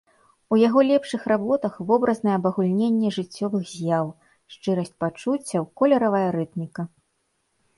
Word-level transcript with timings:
У 0.55 0.57
яго 0.67 0.79
лепшых 0.91 1.21
работах 1.31 1.73
вобразнае 1.91 2.31
абагульненне 2.39 3.11
жыццёвых 3.17 3.63
з'яў, 3.75 4.07
шчырасць 4.55 4.97
пачуццяў, 5.05 5.63
колеравая 5.83 6.25
рытміка. 6.39 6.81